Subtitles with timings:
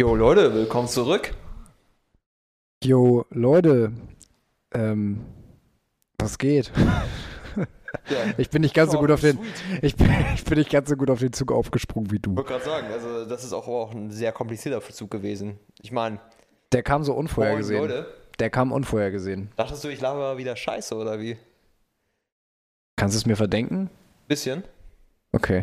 [0.00, 1.34] Jo Leute, willkommen zurück.
[2.82, 3.92] Jo, Leute,
[4.72, 5.26] ähm,
[6.18, 6.72] was geht?
[6.74, 7.04] Ja,
[8.38, 9.38] Ich bin nicht ganz so short gut auf den,
[9.82, 12.34] ich bin, ich bin nicht ganz so gut auf den Zug aufgesprungen wie Ich du.
[12.34, 15.58] wollte gerade sagen, also das ist auch, auch ein sehr komplizierter Verzug gewesen.
[15.82, 16.18] Ich meine,
[16.72, 17.82] Der kam so unvorhergesehen.
[17.82, 18.06] Leute,
[18.38, 19.50] Der kam unvorhergesehen.
[19.58, 21.36] dachtest du, ich laber wieder Scheiße oder wie?
[22.96, 23.90] Kannst du es mir verdenken?
[24.28, 24.64] Bisschen.
[25.32, 25.62] Okay.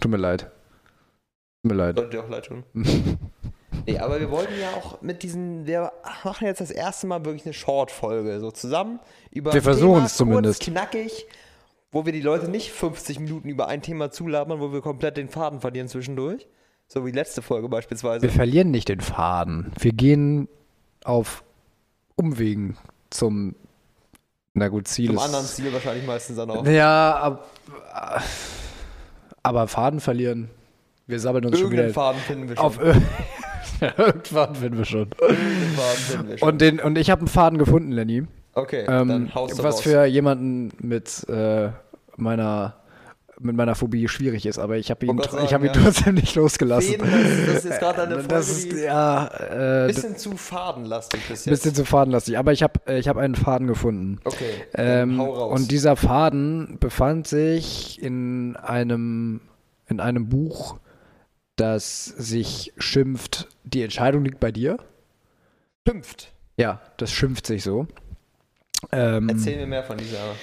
[0.00, 0.50] Tut mir leid.
[1.62, 1.96] Tut mir leid.
[1.96, 2.64] Sollte dir auch leid tun.
[3.86, 5.92] Nee, aber wir wollten ja auch mit diesen, wir
[6.24, 9.00] machen jetzt das erste Mal wirklich eine Short-Folge, so zusammen
[9.30, 10.60] über Wir versuchen es zumindest.
[10.60, 11.26] Kurz, knackig,
[11.92, 15.28] wo wir die Leute nicht 50 Minuten über ein Thema zulabern, wo wir komplett den
[15.28, 16.46] Faden verlieren zwischendurch.
[16.88, 18.22] So wie letzte Folge beispielsweise.
[18.22, 19.72] Wir verlieren nicht den Faden.
[19.78, 20.48] Wir gehen
[21.04, 21.44] auf
[22.16, 22.76] Umwegen
[23.10, 23.54] zum,
[24.54, 25.22] na gut, Ziel Zum ist...
[25.22, 26.66] anderen Ziel wahrscheinlich meistens dann auch.
[26.66, 27.48] Ja, ab,
[29.42, 30.50] aber Faden verlieren.
[31.06, 32.64] Wir sabbeln uns schon Irgendeinen wieder Faden finden wir schon.
[32.64, 32.78] auf
[33.96, 35.10] Irgendwann finden wir schon.
[35.20, 36.48] Irgendeinen Faden finden wir schon.
[36.48, 38.24] Und, den, und ich habe einen Faden gefunden, Lenny.
[38.54, 39.82] okay, Ähm, dann haust du was raus.
[39.82, 41.70] für jemanden mit äh,
[42.16, 42.76] meiner
[43.42, 45.72] mit meiner Phobie schwierig ist, aber ich habe ihn, ich hab ihn ja.
[45.72, 46.96] trotzdem nicht losgelassen.
[46.96, 51.46] Fäden, das, ist jetzt gerade eine Folge, das ist ja äh, bisschen zu fadenlastig bis
[51.46, 51.50] jetzt.
[51.54, 54.20] bisschen zu fadenlastig, aber ich habe ich hab einen Faden gefunden.
[54.24, 54.44] Okay,
[54.74, 55.58] Ähm, hau raus.
[55.58, 59.40] und dieser Faden befand sich in einem,
[59.88, 60.76] in einem Buch,
[61.60, 64.78] das sich schimpft, die Entscheidung liegt bei dir.
[65.86, 66.32] Schimpft.
[66.56, 67.86] Ja, das schimpft sich so.
[68.92, 70.34] Ähm, Erzähl mir mehr von dieser...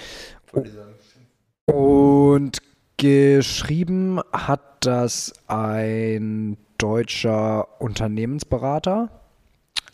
[0.45, 0.87] Von dieser
[1.65, 2.59] Und
[2.97, 9.09] geschrieben hat das ein deutscher Unternehmensberater.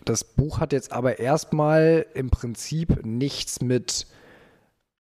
[0.05, 4.07] Das Buch hat jetzt aber erstmal im Prinzip nichts mit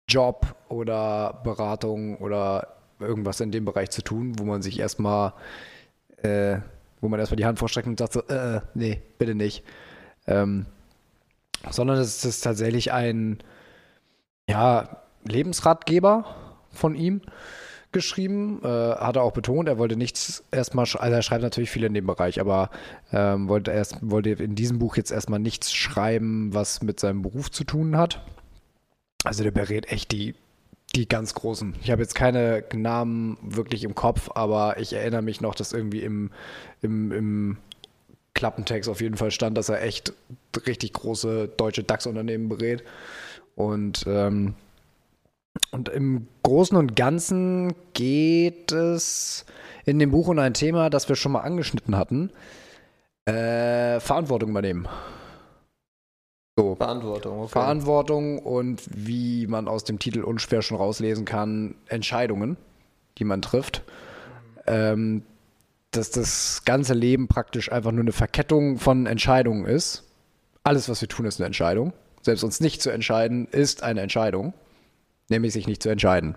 [0.08, 5.32] Job oder Beratung oder irgendwas in dem Bereich zu tun, wo man sich erstmal,
[6.22, 6.58] äh,
[7.00, 9.64] wo man erstmal die Hand vorstreckt und sagt so, äh, nee, bitte nicht.
[10.26, 10.66] Ähm,
[11.70, 13.38] sondern es ist tatsächlich ein,
[14.48, 16.25] ja, Lebensratgeber
[16.70, 17.20] von ihm
[17.92, 18.60] geschrieben.
[18.62, 21.84] Äh, hat er auch betont, er wollte nichts erstmal, sch- also er schreibt natürlich viel
[21.84, 22.70] in dem Bereich, aber
[23.12, 27.50] ähm, wollte, erst, wollte in diesem Buch jetzt erstmal nichts schreiben, was mit seinem Beruf
[27.50, 28.22] zu tun hat.
[29.25, 30.34] Also der berät echt die,
[30.94, 31.74] die ganz Großen.
[31.82, 36.02] Ich habe jetzt keine Namen wirklich im Kopf, aber ich erinnere mich noch, dass irgendwie
[36.02, 36.30] im,
[36.82, 37.56] im, im
[38.34, 40.12] Klappentext auf jeden Fall stand, dass er echt
[40.66, 42.82] richtig große deutsche DAX-Unternehmen berät.
[43.54, 44.54] Und, ähm,
[45.70, 49.44] und im Großen und Ganzen geht es
[49.84, 52.30] in dem Buch um ein Thema, das wir schon mal angeschnitten hatten.
[53.26, 54.88] Äh, Verantwortung übernehmen.
[56.60, 56.75] So.
[56.75, 57.48] Verantwortung, okay.
[57.48, 62.59] Verantwortung und wie man aus dem Titel unschwer schon rauslesen kann, Entscheidungen,
[63.19, 63.82] die man trifft.
[64.66, 65.22] Ähm,
[65.91, 70.04] dass das ganze Leben praktisch einfach nur eine Verkettung von Entscheidungen ist.
[70.62, 71.93] Alles, was wir tun, ist eine Entscheidung.
[72.22, 74.53] Selbst uns nicht zu entscheiden, ist eine Entscheidung.
[75.31, 76.37] Nämlich sich nicht zu entscheiden.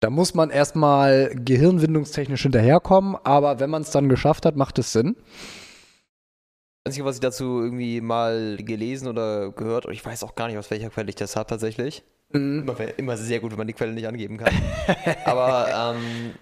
[0.00, 4.92] Da muss man erstmal gehirnwindungstechnisch hinterherkommen, aber wenn man es dann geschafft hat, macht es
[4.92, 5.16] Sinn.
[6.84, 10.48] Das Einzige, was ich dazu irgendwie mal gelesen oder gehört, und ich weiß auch gar
[10.48, 12.02] nicht, aus welcher Quelle ich das habe tatsächlich.
[12.32, 14.54] Immer, immer sehr gut, wenn man die Quelle nicht angeben kann.
[15.24, 16.34] Aber ähm,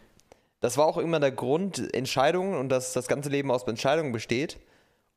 [0.60, 4.58] das war auch immer der Grund, Entscheidungen und dass das ganze Leben aus Entscheidungen besteht.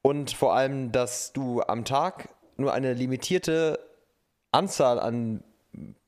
[0.01, 3.79] Und vor allem, dass du am Tag nur eine limitierte
[4.51, 5.41] Anzahl an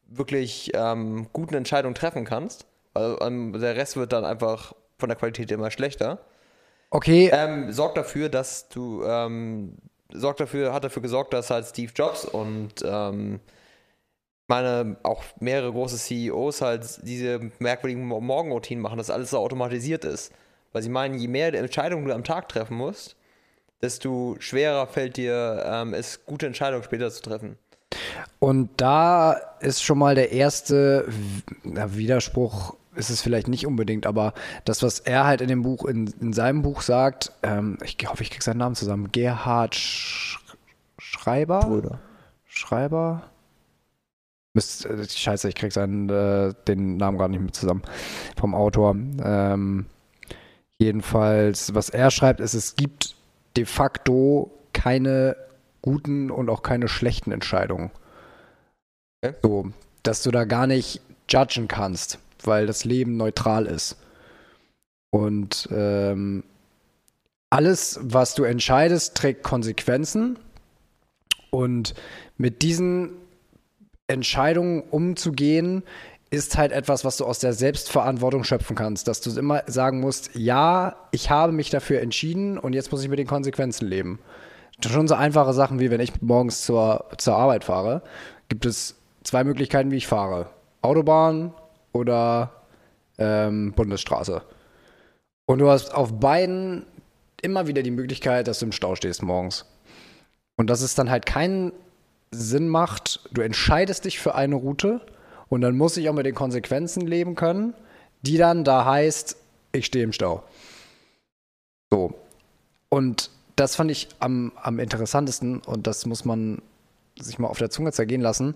[0.07, 2.65] wirklich ähm, guten Entscheidungen treffen kannst.
[2.93, 6.19] Weil ähm, der Rest wird dann einfach von der Qualität immer schlechter.
[6.95, 9.73] Okay, Ähm, sorgt dafür, dass du, ähm,
[10.13, 13.41] sorgt dafür, hat dafür gesorgt, dass halt Steve Jobs und ähm,
[14.47, 20.05] meine auch mehrere große CEOs halt diese merkwürdigen Mo- Morgenroutinen machen, dass alles so automatisiert
[20.05, 20.31] ist.
[20.71, 23.17] Weil sie meinen, je mehr Entscheidungen du am Tag treffen musst,
[23.81, 27.57] desto schwerer fällt dir ähm, es, gute Entscheidungen später zu treffen.
[28.39, 31.05] Und da ist schon mal der erste
[31.63, 34.33] Widerspruch, ist es vielleicht nicht unbedingt, aber
[34.63, 38.23] das, was er halt in dem Buch, in, in seinem Buch sagt, ähm, ich hoffe,
[38.23, 40.39] ich kriege seinen Namen zusammen, Gerhard Sch
[40.97, 41.99] Schreiber?
[42.45, 43.23] Schreiber?
[44.53, 47.83] Müsst, äh, scheiße, ich krieg seinen, äh, den Namen gerade nicht mehr zusammen.
[48.37, 48.95] Vom Autor.
[48.95, 49.85] Ähm,
[50.77, 53.15] jedenfalls, was er schreibt, ist, es gibt
[53.57, 55.35] de facto keine
[55.81, 57.91] guten und auch keine schlechten Entscheidungen.
[59.21, 59.35] Okay.
[59.41, 59.71] So,
[60.03, 63.97] dass du da gar nicht judgen kannst, weil das Leben neutral ist.
[65.09, 66.43] Und ähm,
[67.49, 70.37] alles, was du entscheidest, trägt Konsequenzen.
[71.51, 71.93] Und
[72.37, 73.11] mit diesen
[74.07, 75.83] Entscheidungen umzugehen,
[76.31, 80.31] ist halt etwas, was du aus der Selbstverantwortung schöpfen kannst, dass du immer sagen musst,
[80.33, 84.19] ja, ich habe mich dafür entschieden und jetzt muss ich mit den Konsequenzen leben.
[84.85, 88.01] Schon so einfache Sachen wie wenn ich morgens zur, zur Arbeit fahre,
[88.49, 90.47] gibt es zwei Möglichkeiten, wie ich fahre.
[90.81, 91.53] Autobahn
[91.95, 92.51] oder
[93.17, 94.41] ähm, Bundesstraße.
[95.45, 96.85] Und du hast auf beiden
[97.41, 99.65] immer wieder die Möglichkeit, dass du im Stau stehst morgens.
[100.57, 101.71] Und dass es dann halt keinen
[102.31, 104.99] Sinn macht, du entscheidest dich für eine Route
[105.47, 107.73] und dann muss ich auch mit den Konsequenzen leben können,
[108.23, 109.37] die dann da heißt,
[109.71, 110.43] ich stehe im Stau.
[111.91, 112.13] So.
[112.89, 116.61] Und das fand ich am, am interessantesten und das muss man
[117.17, 118.55] sich mal auf der Zunge zergehen lassen.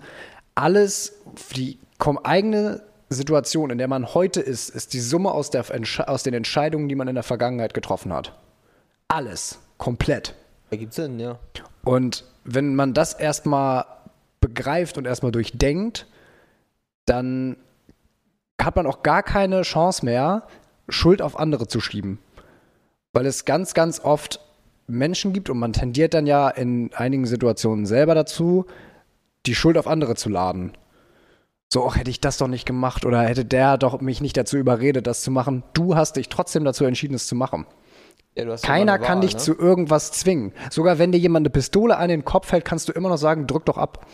[0.56, 1.14] Alles,
[1.56, 1.78] die
[2.24, 2.82] eigene
[3.16, 5.66] Situation, in der man heute ist, ist die Summe aus, der,
[6.08, 8.38] aus den Entscheidungen, die man in der Vergangenheit getroffen hat.
[9.08, 9.60] Alles.
[9.78, 10.36] Komplett.
[10.70, 11.40] Ergibt Sinn, ja.
[11.84, 13.86] Und wenn man das erstmal
[14.42, 16.06] begreift und erstmal durchdenkt,
[17.06, 17.58] dann
[18.62, 20.44] hat man auch gar keine Chance mehr,
[20.90, 22.20] Schuld auf andere zu schieben.
[23.14, 24.40] Weil es ganz, ganz oft
[24.88, 28.66] Menschen gibt und man tendiert dann ja in einigen Situationen selber dazu,
[29.46, 30.74] die Schuld auf andere zu laden.
[31.72, 34.58] So, ach, hätte ich das doch nicht gemacht oder hätte der doch mich nicht dazu
[34.58, 35.64] überredet, das zu machen.
[35.74, 37.68] Du hast dich trotzdem dazu entschieden, es zu machen.
[38.36, 39.40] Ja, Keiner Wahl, kann dich ne?
[39.40, 40.54] zu irgendwas zwingen.
[40.72, 43.46] Sogar wenn dir jemand eine Pistole an den Kopf hält, kannst du immer noch sagen,
[43.46, 44.08] drück doch ab.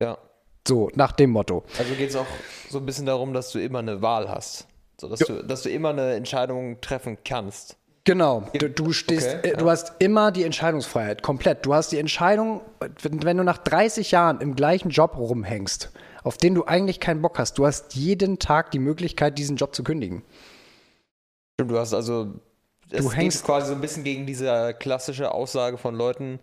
[0.00, 0.18] Ja.
[0.66, 1.64] So, nach dem Motto.
[1.78, 2.26] Also geht es auch
[2.68, 4.68] so ein bisschen darum, dass du immer eine Wahl hast.
[5.00, 7.76] So, dass, du, dass du immer eine Entscheidung treffen kannst.
[8.04, 11.66] Genau, du, du stehst, okay, äh, du hast immer die Entscheidungsfreiheit, komplett.
[11.66, 12.60] Du hast die Entscheidung,
[13.02, 15.90] wenn, du nach 30 Jahren im gleichen Job rumhängst,
[16.22, 19.74] auf den du eigentlich keinen Bock hast, du hast jeden Tag die Möglichkeit, diesen Job
[19.74, 20.22] zu kündigen.
[21.58, 22.34] Du hast also
[22.90, 26.40] es du hängst quasi so ein bisschen gegen diese klassische Aussage von Leuten,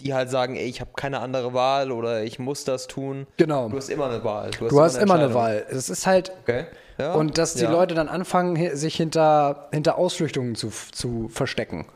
[0.00, 3.26] die halt sagen, ey, ich habe keine andere Wahl oder ich muss das tun.
[3.36, 3.68] Genau.
[3.68, 4.50] Du hast immer eine Wahl.
[4.50, 5.66] Du hast, du hast immer, eine, immer eine Wahl.
[5.70, 6.64] Es ist halt okay.
[6.98, 7.14] ja.
[7.14, 7.70] und dass die ja.
[7.70, 11.86] Leute dann anfangen, sich hinter, hinter Ausflüchtungen zu, zu verstecken.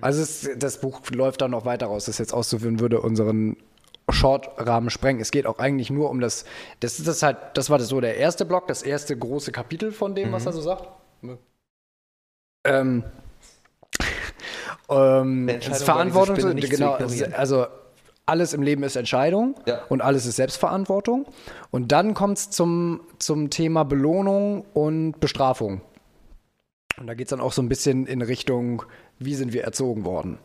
[0.00, 3.56] Also es, das Buch läuft dann noch weiter raus, das jetzt auszuführen würde, unseren
[4.08, 5.20] Short-Rahmen sprengen.
[5.20, 6.44] Es geht auch eigentlich nur um das,
[6.80, 9.92] das ist das halt, das war das so der erste Block, das erste große Kapitel
[9.92, 10.32] von dem, mhm.
[10.32, 10.88] was er so sagt.
[12.64, 13.04] Ähm,
[14.88, 16.98] ähm, Verantwortung, genau,
[17.36, 17.66] also
[18.26, 19.82] alles im Leben ist Entscheidung ja.
[19.88, 21.26] und alles ist Selbstverantwortung.
[21.70, 25.82] Und dann kommt es zum, zum Thema Belohnung und Bestrafung.
[26.98, 28.84] Und da geht es dann auch so ein bisschen in Richtung,
[29.18, 30.38] wie sind wir erzogen worden?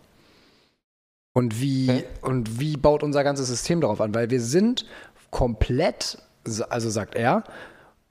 [1.34, 2.06] Und wie, okay.
[2.22, 4.16] und wie baut unser ganzes System darauf an?
[4.16, 4.86] Weil wir sind
[5.32, 6.18] komplett,
[6.70, 7.44] also sagt er,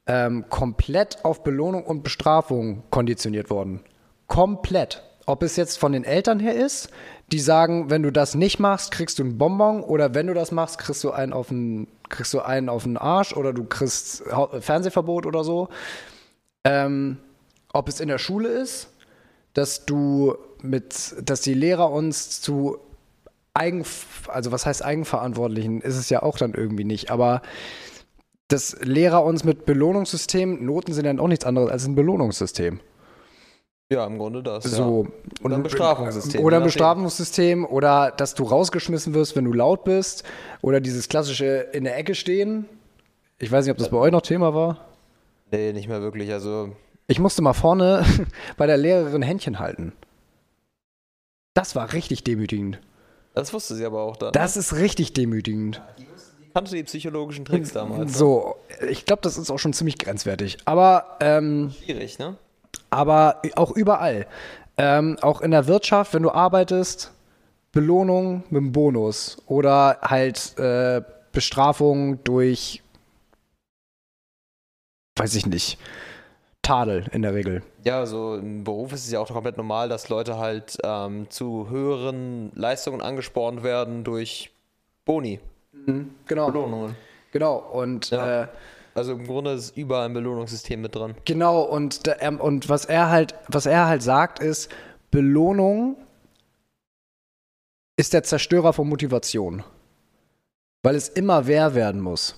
[0.06, 3.80] ähm, komplett auf Belohnung und Bestrafung konditioniert worden.
[4.26, 5.02] Komplett.
[5.26, 6.90] Ob es jetzt von den Eltern her ist,
[7.30, 10.50] die sagen, wenn du das nicht machst, kriegst du einen Bonbon oder wenn du das
[10.50, 14.22] machst, kriegst du einen auf den, kriegst du einen auf den Arsch oder du kriegst
[14.60, 15.68] Fernsehverbot oder so.
[16.64, 17.18] Ähm,
[17.74, 18.88] ob es in der Schule ist,
[19.52, 22.78] dass du mit, dass die Lehrer uns zu
[23.58, 23.84] Eigen,
[24.28, 27.42] also was heißt Eigenverantwortlichen, ist es ja auch dann irgendwie nicht, aber
[28.48, 32.80] dass Lehrer uns mit Belohnungssystemen, Noten sind ja auch nichts anderes als ein Belohnungssystem.
[33.90, 34.64] Ja, im Grunde das.
[34.64, 35.04] So.
[35.04, 35.44] Ja.
[35.44, 36.44] Oder ein Bestrafungssystem.
[36.44, 40.24] Oder ein Bestrafungssystem oder dass du rausgeschmissen wirst, wenn du laut bist.
[40.60, 42.66] Oder dieses klassische in der Ecke stehen.
[43.38, 44.88] Ich weiß nicht, ob das bei euch noch Thema war.
[45.50, 46.30] Nee, nicht mehr wirklich.
[46.32, 46.72] Also.
[47.06, 48.04] Ich musste mal vorne
[48.58, 49.92] bei der Lehrerin Händchen halten.
[51.54, 52.78] Das war richtig demütigend.
[53.38, 54.32] Das wusste sie aber auch dann.
[54.32, 55.80] Das ist richtig demütigend.
[56.54, 58.18] Kannst du die psychologischen Tricks damals?
[58.18, 58.56] So,
[58.90, 60.58] ich glaube, das ist auch schon ziemlich grenzwertig.
[60.64, 61.18] Aber.
[61.20, 62.36] Ähm, Schwierig, ne?
[62.90, 64.26] aber auch überall.
[64.76, 67.12] Ähm, auch in der Wirtschaft, wenn du arbeitest,
[67.70, 72.82] Belohnung mit einem Bonus oder halt äh, Bestrafung durch,
[75.16, 75.78] weiß ich nicht,
[76.68, 77.62] Tadel in der Regel.
[77.82, 81.70] Ja, so im Beruf ist es ja auch komplett normal, dass Leute halt ähm, zu
[81.70, 84.50] höheren Leistungen angespornt werden durch
[85.06, 85.40] Boni.
[85.72, 86.48] Mhm, genau.
[86.48, 86.94] Belohnungen.
[87.32, 88.42] Genau, und ja.
[88.42, 88.48] äh,
[88.94, 91.14] also im Grunde ist überall ein Belohnungssystem mit dran.
[91.24, 92.02] Genau, und,
[92.38, 94.70] und was er halt, was er halt sagt, ist,
[95.10, 95.96] Belohnung
[97.96, 99.64] ist der Zerstörer von Motivation.
[100.82, 102.34] Weil es immer wer werden muss.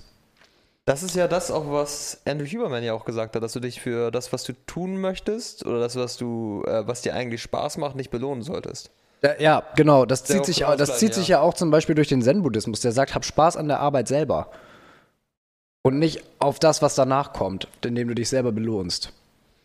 [0.91, 3.81] Das ist ja das auch, was Andrew Huberman ja auch gesagt hat, dass du dich
[3.81, 7.77] für das, was du tun möchtest oder das, was du, äh, was dir eigentlich Spaß
[7.77, 8.91] macht, nicht belohnen solltest.
[9.39, 10.05] Ja, genau.
[10.05, 11.15] Das zieht, sich, das zieht ja.
[11.15, 12.81] sich ja auch zum Beispiel durch den Zen-Buddhismus.
[12.81, 14.51] Der sagt, hab Spaß an der Arbeit selber.
[15.83, 19.13] Und nicht auf das, was danach kommt, indem du dich selber belohnst.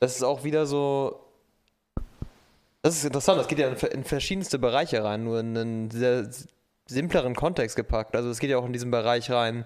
[0.02, 1.22] Das ist auch wieder so.
[2.84, 6.30] Das ist interessant, das geht ja in, verschiedenste Bereiche rein, nur in einen sehr
[6.86, 8.16] simpleren Kontext gepackt.
[8.16, 9.66] Also es geht ja auch in diesen Bereich rein,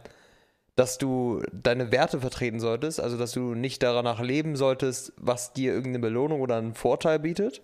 [0.79, 5.73] dass du deine Werte vertreten solltest, also dass du nicht danach leben solltest, was dir
[5.73, 7.61] irgendeine Belohnung oder einen Vorteil bietet,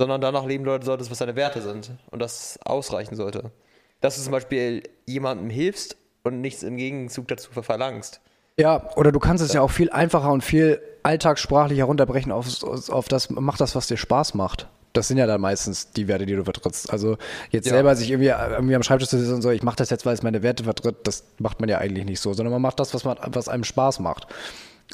[0.00, 3.52] sondern danach leben solltest, was deine Werte sind und das ausreichen sollte.
[4.00, 8.20] Dass du zum Beispiel jemandem hilfst und nichts im Gegenzug dazu verlangst.
[8.58, 13.06] Ja, oder du kannst es ja auch viel einfacher und viel alltagssprachlich herunterbrechen auf, auf
[13.06, 14.68] das, mach das, was dir Spaß macht.
[14.94, 16.90] Das sind ja dann meistens die Werte, die du vertrittst.
[16.90, 17.18] Also
[17.50, 17.72] jetzt ja.
[17.72, 20.14] selber sich irgendwie, irgendwie am Schreibtisch zu sitzen und so, ich mache das jetzt, weil
[20.14, 22.94] es meine Werte vertritt, das macht man ja eigentlich nicht so, sondern man macht das,
[22.94, 24.28] was, man, was einem Spaß macht.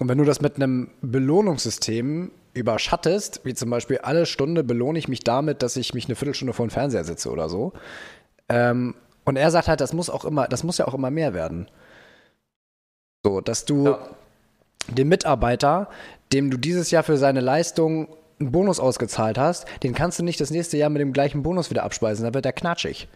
[0.00, 5.08] Und wenn du das mit einem Belohnungssystem überschattest, wie zum Beispiel alle Stunde belohne ich
[5.08, 7.72] mich damit, dass ich mich eine Viertelstunde vor den Fernseher sitze oder so.
[8.48, 11.34] Ähm, und er sagt halt, das muss auch immer, das muss ja auch immer mehr
[11.34, 11.68] werden.
[13.24, 13.98] So, dass du ja.
[14.88, 15.88] dem Mitarbeiter,
[16.32, 18.08] dem du dieses Jahr für seine Leistung
[18.40, 21.70] einen Bonus ausgezahlt hast, den kannst du nicht das nächste Jahr mit dem gleichen Bonus
[21.70, 23.08] wieder abspeisen, dann wird er knatschig.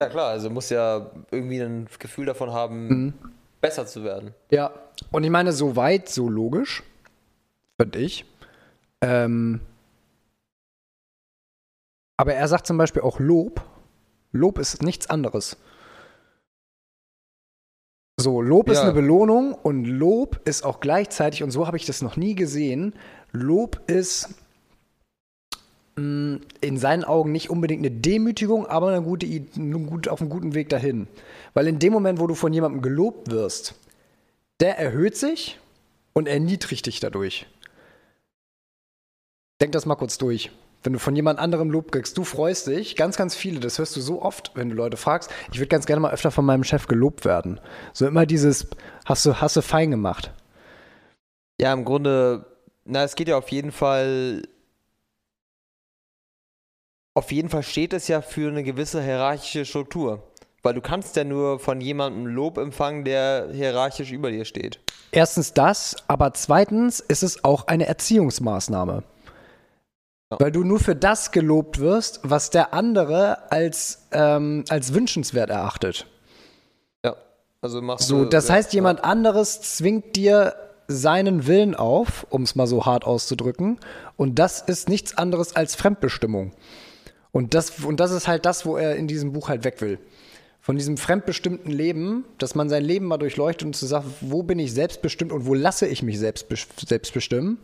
[0.00, 3.14] Ja klar, also muss ja irgendwie ein Gefühl davon haben, mhm.
[3.60, 4.34] besser zu werden.
[4.50, 4.72] Ja,
[5.10, 6.82] und ich meine, so weit, so logisch,
[7.78, 8.24] finde ich.
[9.02, 9.60] Ähm,
[12.16, 13.62] aber er sagt zum Beispiel auch Lob.
[14.32, 15.56] Lob ist nichts anderes.
[18.18, 18.74] So, Lob ja.
[18.74, 22.34] ist eine Belohnung und Lob ist auch gleichzeitig, und so habe ich das noch nie
[22.34, 22.94] gesehen,
[23.32, 24.34] Lob ist
[25.96, 29.26] mm, in seinen Augen nicht unbedingt eine Demütigung, aber eine gute,
[30.10, 31.06] auf einem guten Weg dahin.
[31.54, 33.74] Weil in dem Moment, wo du von jemandem gelobt wirst,
[34.60, 35.58] der erhöht sich
[36.12, 37.46] und erniedrigt dich dadurch.
[39.60, 40.50] Denk das mal kurz durch.
[40.82, 43.94] Wenn du von jemand anderem Lob kriegst, du freust dich, ganz, ganz viele, das hörst
[43.96, 46.64] du so oft, wenn du Leute fragst, ich würde ganz gerne mal öfter von meinem
[46.64, 47.60] Chef gelobt werden.
[47.92, 48.66] So immer dieses,
[49.04, 50.32] hast du, hast du fein gemacht.
[51.60, 52.46] Ja, im Grunde
[52.90, 54.42] na, es geht ja auf jeden Fall.
[57.14, 60.22] Auf jeden Fall steht es ja für eine gewisse hierarchische Struktur.
[60.62, 64.78] Weil du kannst ja nur von jemandem Lob empfangen, der hierarchisch über dir steht.
[65.10, 69.02] Erstens das, aber zweitens ist es auch eine Erziehungsmaßnahme.
[70.30, 70.38] Ja.
[70.38, 76.06] Weil du nur für das gelobt wirst, was der andere als, ähm, als wünschenswert erachtet.
[77.04, 77.16] Ja,
[77.62, 78.28] also machst so, du.
[78.28, 80.54] Das ja, heißt, jemand anderes zwingt dir
[80.90, 83.78] seinen Willen auf, um es mal so hart auszudrücken.
[84.16, 86.52] Und das ist nichts anderes als Fremdbestimmung.
[87.32, 89.98] Und das, und das ist halt das, wo er in diesem Buch halt weg will.
[90.60, 94.58] Von diesem fremdbestimmten Leben, dass man sein Leben mal durchleuchtet und zu sagen, wo bin
[94.58, 96.46] ich selbstbestimmt und wo lasse ich mich selbst,
[96.86, 97.58] selbst bestimmen.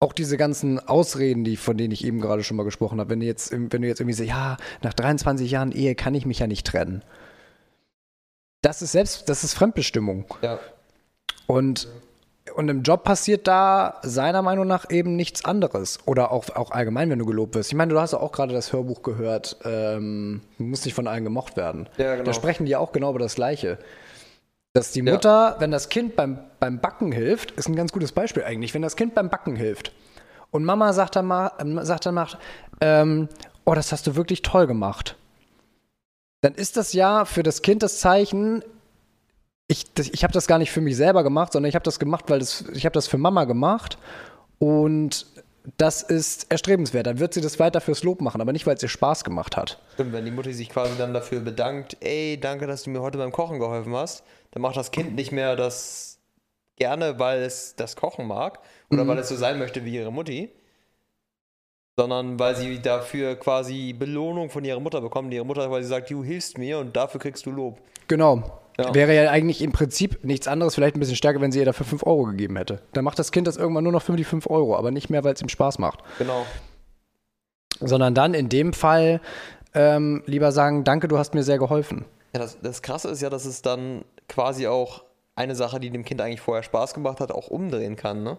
[0.00, 3.20] Auch diese ganzen Ausreden, die, von denen ich eben gerade schon mal gesprochen habe, wenn
[3.20, 6.38] du jetzt, wenn du jetzt irgendwie sagst, ja, nach 23 Jahren Ehe kann ich mich
[6.38, 7.02] ja nicht trennen.
[8.62, 10.24] Das ist selbst, das ist Fremdbestimmung.
[10.40, 10.58] Ja.
[11.46, 11.88] Und
[12.58, 16.00] und im Job passiert da seiner Meinung nach eben nichts anderes.
[16.06, 17.70] Oder auch, auch allgemein, wenn du gelobt wirst.
[17.70, 21.22] Ich meine, du hast ja auch gerade das Hörbuch gehört, ähm, muss nicht von allen
[21.22, 21.88] gemocht werden.
[21.98, 22.24] Ja, genau.
[22.24, 23.78] Da sprechen die auch genau über das Gleiche.
[24.72, 25.56] Dass die Mutter, ja.
[25.60, 28.96] wenn das Kind beim, beim Backen hilft, ist ein ganz gutes Beispiel eigentlich, wenn das
[28.96, 29.92] Kind beim Backen hilft.
[30.50, 32.26] Und Mama sagt dann mal, sagt dann mal
[32.80, 33.28] ähm,
[33.66, 35.14] oh, das hast du wirklich toll gemacht.
[36.40, 38.64] Dann ist das ja für das Kind das Zeichen,
[39.68, 42.24] ich, ich habe das gar nicht für mich selber gemacht, sondern ich habe das gemacht,
[42.28, 43.98] weil das, ich habe das für Mama gemacht
[44.58, 45.26] und
[45.76, 47.06] das ist erstrebenswert.
[47.06, 49.58] Dann wird sie das weiter fürs Lob machen, aber nicht, weil es ihr Spaß gemacht
[49.58, 49.78] hat.
[49.92, 53.18] Stimmt, wenn die Mutter sich quasi dann dafür bedankt, ey, danke, dass du mir heute
[53.18, 56.18] beim Kochen geholfen hast, dann macht das Kind nicht mehr das
[56.76, 58.60] gerne, weil es das Kochen mag
[58.90, 59.08] oder mhm.
[59.08, 60.50] weil es so sein möchte wie ihre Mutti,
[61.98, 65.34] sondern weil sie dafür quasi Belohnung von ihrer Mutter bekommt.
[65.34, 67.80] Ihre Mutter quasi sagt, du hilfst mir und dafür kriegst du Lob.
[68.06, 68.62] Genau.
[68.80, 68.94] Ja.
[68.94, 71.84] Wäre ja eigentlich im Prinzip nichts anderes, vielleicht ein bisschen stärker, wenn sie ihr dafür
[71.84, 72.80] 5 Euro gegeben hätte.
[72.92, 75.24] Dann macht das Kind das irgendwann nur noch für die 5 Euro, aber nicht mehr,
[75.24, 76.04] weil es ihm Spaß macht.
[76.18, 76.46] Genau.
[77.80, 79.20] Sondern dann in dem Fall
[79.74, 82.04] ähm, lieber sagen, danke, du hast mir sehr geholfen.
[82.34, 85.02] Ja, das, das Krasse ist ja, dass es dann quasi auch
[85.34, 88.38] eine Sache, die dem Kind eigentlich vorher Spaß gemacht hat, auch umdrehen kann, ne?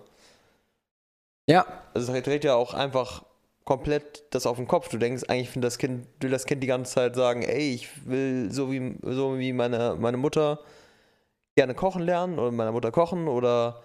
[1.47, 1.65] Ja.
[1.93, 3.23] Also es dreht ja auch einfach
[3.63, 4.89] komplett das auf den Kopf.
[4.89, 8.51] Du denkst, eigentlich das kind, will das Kind die ganze Zeit sagen, ey, ich will
[8.51, 10.59] so wie, so wie meine, meine Mutter
[11.55, 13.81] gerne kochen lernen oder meine Mutter kochen oder,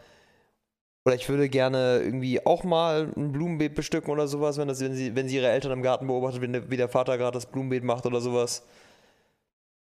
[1.05, 4.95] oder ich würde gerne irgendwie auch mal ein Blumenbeet bestücken oder sowas, wenn, das, wenn,
[4.95, 7.85] sie, wenn sie ihre Eltern im Garten beobachtet, wenn wie der Vater gerade das Blumenbeet
[7.85, 8.67] macht oder sowas.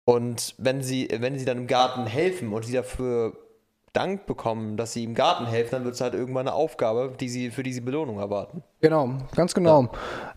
[0.05, 3.37] Und wenn sie, wenn sie dann im Garten helfen und sie dafür
[3.97, 7.29] Dank bekommen, dass sie im Garten helfen, dann wird es halt irgendwann eine Aufgabe, die
[7.29, 8.63] sie, für die sie Belohnung erwarten.
[8.81, 9.89] Genau, ganz genau.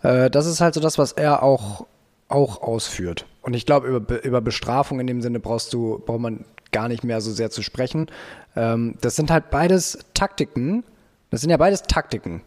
[0.04, 0.26] Ja.
[0.26, 1.86] Äh, das ist halt so das, was er auch,
[2.30, 3.26] auch ausführt.
[3.42, 7.04] Und ich glaube, über, über Bestrafung in dem Sinne brauchst du, braucht man gar nicht
[7.04, 8.08] mehr so sehr zu sprechen.
[8.56, 10.84] Ähm, das sind halt beides Taktiken.
[11.30, 12.42] Das sind ja beides Taktiken.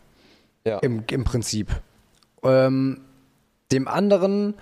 [0.65, 0.79] Ja.
[0.79, 1.69] Im, im Prinzip.
[2.43, 3.03] Ähm,
[3.71, 4.55] dem anderen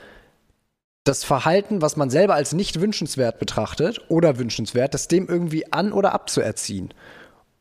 [1.11, 5.93] das Verhalten, was man selber als nicht wünschenswert betrachtet oder wünschenswert, das dem irgendwie an-
[5.93, 6.95] oder abzuerziehen.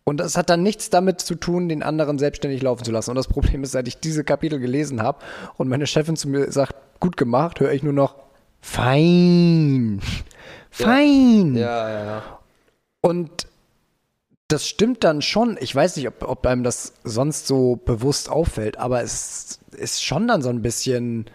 [0.03, 3.09] Und das hat dann nichts damit zu tun, den anderen selbstständig laufen zu lassen.
[3.09, 5.19] Und das Problem ist, seit ich diese Kapitel gelesen habe
[5.57, 8.15] und meine Chefin zu mir sagt, gut gemacht, höre ich nur noch
[8.61, 9.99] fein.
[10.71, 11.55] Fein.
[11.55, 12.39] Ja, ja, ja.
[13.01, 13.47] Und
[14.47, 15.57] das stimmt dann schon.
[15.59, 20.27] Ich weiß nicht, ob, ob einem das sonst so bewusst auffällt, aber es ist schon
[20.27, 21.25] dann so ein bisschen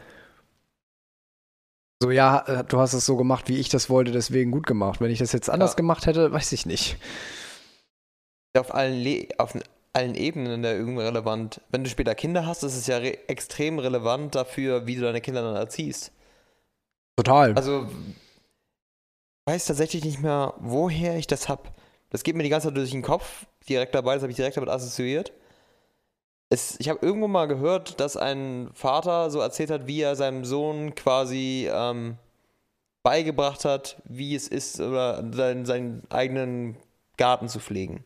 [2.03, 5.01] so, ja, du hast es so gemacht, wie ich das wollte, deswegen gut gemacht.
[5.01, 5.77] Wenn ich das jetzt anders ja.
[5.77, 6.99] gemacht hätte, weiß ich nicht.
[8.57, 9.55] Auf allen, Le auf
[9.93, 11.61] allen Ebenen der irgendwie relevant.
[11.71, 15.21] Wenn du später Kinder hast, ist es ja re extrem relevant dafür, wie du deine
[15.21, 16.13] Kinder dann erziehst.
[17.17, 17.55] Total.
[17.55, 21.71] Also, ich weiß tatsächlich nicht mehr, woher ich das habe.
[22.11, 24.57] Das geht mir die ganze Zeit durch den Kopf, direkt dabei, das habe ich direkt
[24.57, 25.33] damit assoziiert.
[26.55, 30.45] Es, ich habe irgendwo mal gehört, dass ein Vater so erzählt hat, wie er seinem
[30.45, 32.17] Sohn quasi ähm,
[33.03, 36.77] beigebracht hat, wie es ist, oder seinen, seinen eigenen
[37.17, 38.05] Garten zu pflegen.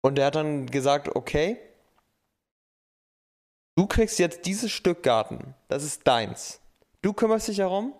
[0.00, 1.56] Und er hat dann gesagt, okay,
[3.76, 6.60] du kriegst jetzt dieses Stück Garten, das ist deins.
[7.00, 7.94] Du kümmerst dich darum,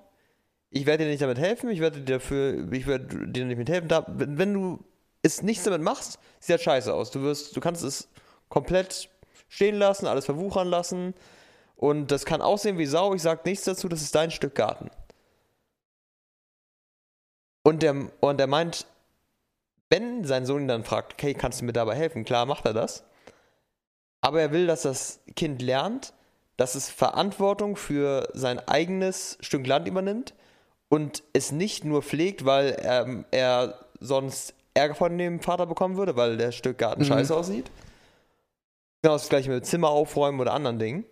[0.71, 3.89] ich werde dir nicht damit helfen, ich werde dir dafür, ich werde dir nicht mithelfen.
[3.89, 4.85] Da, wenn du
[5.23, 7.13] es nichts damit machst, sieht das scheiße aus.
[7.13, 8.09] Du wirst, du kannst es
[8.49, 9.09] komplett
[9.49, 11.15] stehen lassen, alles verwuchern lassen.
[11.77, 13.15] Und das kann aussehen wie Sau.
[13.15, 14.91] Ich sage nichts dazu, das ist dein Stück Garten.
[17.63, 18.87] Und der, und der meint,
[19.91, 22.25] wenn sein Sohn ihn dann fragt, okay, kannst du mir dabei helfen?
[22.25, 23.05] Klar, macht er das.
[24.21, 26.13] Aber er will, dass das Kind lernt,
[26.57, 30.35] dass es Verantwortung für sein eigenes Stück Land übernimmt
[30.89, 36.17] und es nicht nur pflegt, weil er, er sonst Ärger von dem Vater bekommen würde,
[36.17, 37.07] weil der Stück Garten mhm.
[37.07, 37.71] scheiße aussieht.
[39.07, 41.05] Genau das gleiche mit Zimmer aufräumen oder anderen Dingen.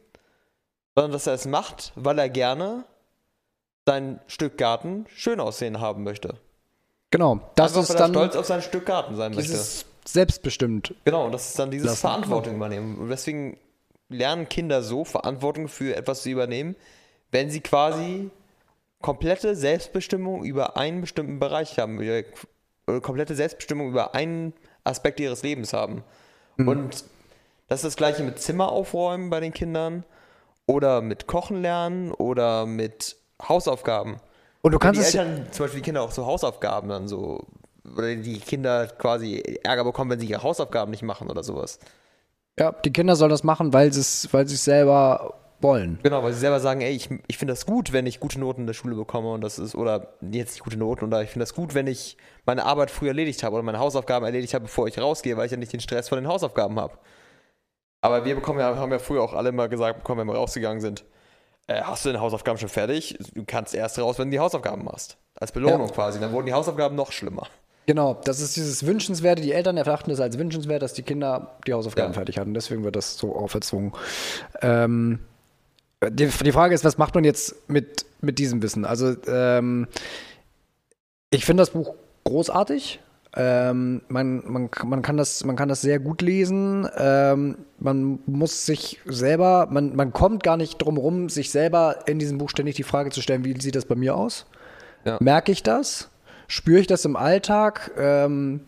[0.97, 2.87] Sondern dass er es macht, weil er gerne
[3.87, 6.41] sein Stück Garten schön aussehen haben möchte.
[7.13, 9.57] Genau, das Einfach, ist dann stolz auf sein Stück Garten sein möchte.
[10.05, 10.97] Selbstbestimmt.
[11.05, 12.01] Genau, und das ist dann dieses Lassen.
[12.01, 12.99] Verantwortung übernehmen.
[12.99, 13.59] Und deswegen
[14.09, 16.75] lernen Kinder so, Verantwortung für etwas zu übernehmen,
[17.31, 18.29] wenn sie quasi
[19.03, 22.01] komplette Selbstbestimmung über einen bestimmten Bereich haben,
[22.87, 24.53] komplette Selbstbestimmung über einen
[24.83, 26.03] Aspekt ihres Lebens haben.
[26.57, 26.69] Mhm.
[26.69, 27.05] Und
[27.69, 30.05] das ist das gleiche mit Zimmer aufräumen bei den Kindern
[30.67, 34.17] oder mit Kochen lernen oder mit Hausaufgaben.
[34.63, 37.47] Und du kannst die Eltern, zum Beispiel die Kinder auch so Hausaufgaben dann so,
[37.97, 41.79] oder die Kinder quasi Ärger bekommen, wenn sie ihre Hausaufgaben nicht machen oder sowas.
[42.59, 45.99] Ja, die Kinder sollen das machen, weil sie es weil selber wollen.
[46.03, 48.63] Genau, weil sie selber sagen, ey, ich, ich finde das gut, wenn ich gute Noten
[48.63, 51.43] in der Schule bekomme und das ist, oder jetzt nicht gute Noten, oder ich finde
[51.43, 54.87] das gut, wenn ich meine Arbeit früh erledigt habe oder meine Hausaufgaben erledigt habe, bevor
[54.87, 56.95] ich rausgehe, weil ich ja nicht den Stress von den Hausaufgaben habe.
[58.05, 60.83] Aber wir bekommen ja, haben ja früher auch alle mal gesagt bekommen, wenn wir rausgegangen
[60.83, 61.07] sind,
[61.69, 63.17] äh, hast du deine Hausaufgaben schon fertig?
[63.33, 65.17] Du kannst erst raus, wenn du die Hausaufgaben machst.
[65.37, 65.95] Als Belohnung ja.
[65.95, 66.21] quasi.
[66.21, 67.47] Dann wurden die Hausaufgaben noch schlimmer.
[67.87, 69.41] Genau, das ist dieses Wünschenswerte.
[69.41, 72.15] Die Eltern erachten es als wünschenswert, dass die Kinder die Hausaufgaben ja.
[72.15, 72.53] fertig hatten.
[72.53, 73.93] Deswegen wird das so auferzogen.
[74.61, 75.21] Ähm,
[76.07, 78.85] die, die, Frage ist, was macht man jetzt mit, mit diesem Wissen?
[78.85, 79.89] Also, ähm,
[81.31, 83.01] ich finde das Buch großartig.
[83.37, 86.89] Ähm, man, man, man, kann das, man kann das sehr gut lesen.
[86.97, 92.19] Ähm, man muss sich selber, man, man kommt gar nicht drum rum, sich selber in
[92.19, 94.47] diesem Buch ständig die Frage zu stellen, wie sieht das bei mir aus?
[95.05, 95.19] Ja.
[95.21, 96.11] Merke ich das?
[96.47, 97.91] Spüre ich das im Alltag?
[97.99, 98.61] Ähm,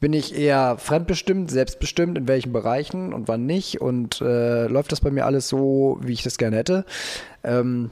[0.00, 3.80] bin ich eher fremdbestimmt, selbstbestimmt, in welchen Bereichen und wann nicht?
[3.80, 6.84] Und äh, läuft das bei mir alles so, wie ich das gerne hätte?
[7.42, 7.90] Ähm,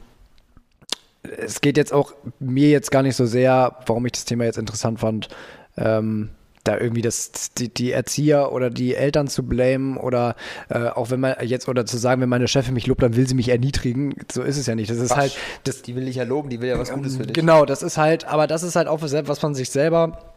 [1.22, 4.58] es geht jetzt auch mir jetzt gar nicht so sehr, warum ich das Thema jetzt
[4.58, 5.28] interessant fand,
[5.76, 6.30] ähm,
[6.66, 10.34] da irgendwie das, die, die, Erzieher oder die Eltern zu blamen oder
[10.68, 13.26] äh, auch wenn man jetzt oder zu sagen, wenn meine Chefin mich lobt, dann will
[13.28, 14.14] sie mich erniedrigen.
[14.30, 14.90] So ist es ja nicht.
[14.90, 15.18] Das ist Quatsch.
[15.18, 15.36] halt.
[15.64, 17.34] Das, die will ich ja loben, die will ja was Gutes für dich.
[17.34, 20.34] Genau, das ist halt, aber das ist halt auch was man sich selber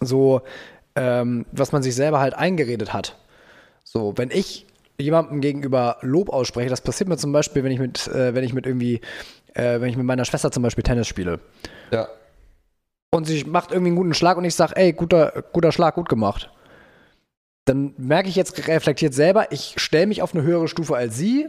[0.00, 0.42] so,
[0.94, 3.16] ähm, was man sich selber halt eingeredet hat.
[3.84, 4.66] So, wenn ich
[4.98, 8.52] jemandem gegenüber Lob ausspreche, das passiert mir zum Beispiel, wenn ich mit, äh, wenn ich
[8.52, 9.00] mit irgendwie,
[9.54, 11.40] äh, wenn ich mit meiner Schwester zum Beispiel Tennis spiele.
[11.90, 12.08] Ja
[13.14, 16.08] und sie macht irgendwie einen guten Schlag und ich sage, ey, guter, guter Schlag, gut
[16.08, 16.50] gemacht.
[17.66, 21.48] Dann merke ich jetzt reflektiert selber, ich stelle mich auf eine höhere Stufe als sie.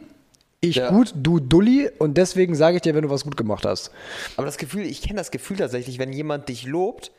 [0.61, 0.89] Ich ja.
[0.89, 3.91] gut, du Dulli und deswegen sage ich dir, wenn du was gut gemacht hast.
[4.37, 7.11] Aber das Gefühl, ich kenne das Gefühl tatsächlich, wenn jemand dich lobt,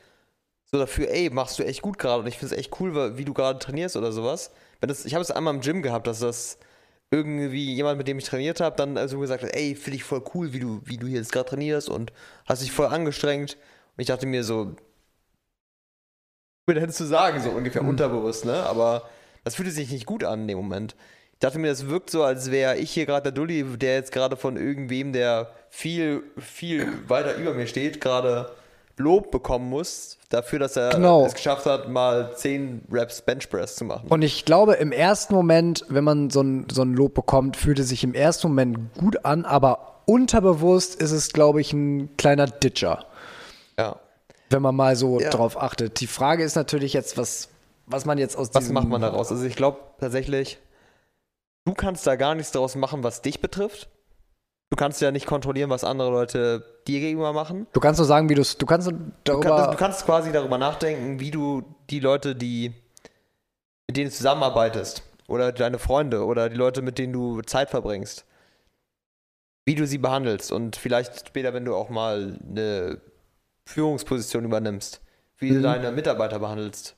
[0.71, 3.25] so dafür, ey, machst du echt gut gerade und ich finde es echt cool, wie
[3.25, 4.51] du gerade trainierst oder sowas.
[4.81, 6.59] Wenn das, ich habe es einmal im Gym gehabt, dass das
[7.11, 10.23] irgendwie jemand, mit dem ich trainiert habe, dann also gesagt hat, ey, finde ich voll
[10.35, 12.13] cool, wie du, wie du jetzt gerade trainierst und
[12.47, 13.57] hast dich voll angestrengt.
[13.97, 14.75] Und ich dachte mir so,
[16.67, 17.91] mir denn zu sagen, so ungefähr mhm.
[17.91, 18.65] unterbewusst, ne?
[18.65, 19.09] Aber
[19.45, 20.97] das fühlte sich nicht gut an in dem Moment.
[21.33, 24.13] Ich dachte mir, das wirkt so, als wäre ich hier gerade der Dulli, der jetzt
[24.13, 28.51] gerade von irgendwem, der viel, viel weiter über mir steht, gerade
[28.97, 31.27] Lob bekommen muss dafür, dass er Genau.
[31.27, 34.07] es geschafft hat, mal 10 Reps Benchpress zu machen.
[34.09, 37.81] Und ich glaube, im ersten Moment, wenn man so ein, so ein Lob bekommt, fühlt
[37.81, 42.47] es sich im ersten Moment gut an, aber unterbewusst ist es, glaube ich, ein kleiner
[42.47, 43.05] Ditcher,
[43.79, 43.99] ja.
[44.51, 45.31] wenn man mal so Ja.
[45.31, 46.01] drauf achtet.
[46.01, 47.49] Die Frage ist natürlich jetzt, was,
[47.87, 48.75] was man jetzt aus Was diesem...
[48.75, 49.31] macht man daraus?
[49.31, 50.59] Also ich glaube tatsächlich,
[51.65, 53.89] du kannst da gar nichts daraus machen, was dich betrifft.
[54.71, 57.67] Du kannst ja nicht kontrollieren, was andere Leute dir gegenüber machen.
[57.73, 59.57] Du kannst nur sagen, wie du kannst Du, darüber...
[59.57, 62.73] kann, du kannst quasi darüber nachdenken, wie du die Leute, die
[63.87, 68.25] mit denen du zusammenarbeitest, oder deine Freunde oder die Leute, mit denen du Zeit verbringst,
[69.67, 73.01] wie du sie behandelst und vielleicht später, wenn du auch mal eine
[73.67, 75.01] Führungsposition übernimmst,
[75.39, 75.63] wie du Mhm.
[75.63, 76.97] deine Mitarbeiter behandelst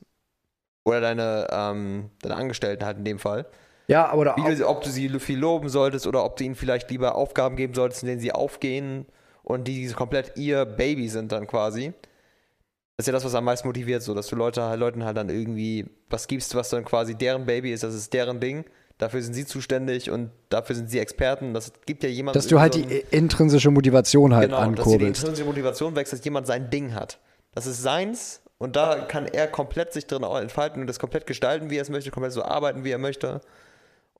[0.85, 3.47] oder deine, ähm, deine Angestellten halt in dem Fall.
[3.89, 6.57] ja, oder Wie du, sie- ob du sie viel loben solltest oder ob du ihnen
[6.57, 9.07] vielleicht lieber Aufgaben geben solltest, in denen sie aufgehen
[9.45, 11.93] und die komplett ihr Baby sind dann quasi.
[12.97, 15.29] Das ist ja das, was am meisten motiviert, so dass du Leute, Leuten halt dann
[15.29, 18.65] irgendwie was gibst, was dann quasi deren Baby ist, das ist deren Ding.
[18.99, 21.53] Dafür sind sie zuständig und dafür sind sie Experten.
[21.53, 22.35] Das gibt ja jemand.
[22.35, 25.23] dass du halt so die intrinsische Motivation halt genau, dass dir die ankurbelst.
[25.23, 27.19] intrinsische Motivation wächst, dass jemand sein Ding hat.
[27.55, 31.69] Das ist seins und da kann er komplett sich drin entfalten und das komplett gestalten,
[31.69, 33.43] wie er es möchte, komplett so arbeiten, wie er möchte.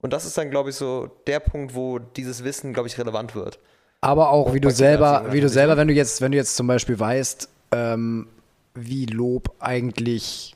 [0.03, 3.35] Und das ist dann, glaube ich, so der Punkt, wo dieses Wissen, glaube ich, relevant
[3.35, 3.59] wird.
[4.03, 6.67] Aber auch, wie du selber, wie du selber, wenn du jetzt, wenn du jetzt zum
[6.67, 8.29] Beispiel weißt, ähm,
[8.75, 10.55] wie Lob eigentlich,